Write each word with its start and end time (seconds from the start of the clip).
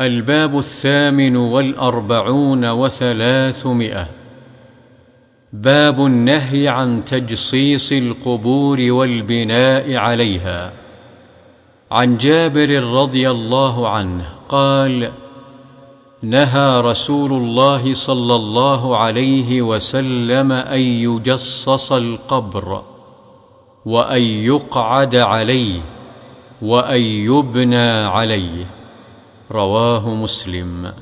الباب 0.00 0.58
الثامن 0.58 1.36
والأربعون 1.36 2.70
وثلاثمائة. 2.70 4.06
باب 5.52 6.06
النهي 6.06 6.68
عن 6.68 7.04
تجصيص 7.04 7.92
القبور 7.92 8.80
والبناء 8.80 9.94
عليها. 9.94 10.72
عن 11.90 12.16
جابر 12.16 12.82
رضي 12.82 13.30
الله 13.30 13.88
عنه 13.88 14.24
قال 14.48 15.12
نهى 16.22 16.80
رسول 16.80 17.32
الله 17.32 17.94
صلى 17.94 18.34
الله 18.34 18.96
عليه 18.96 19.62
وسلم 19.62 20.52
أن 20.52 20.80
يجصص 20.80 21.92
القبر 21.92 22.82
وأن 23.84 24.22
يقعد 24.22 25.14
عليه 25.14 25.80
وأن 26.62 27.00
يبنى 27.00 27.90
عليه. 27.90 28.83
رواه 29.50 30.08
مسلم. 30.08 30.94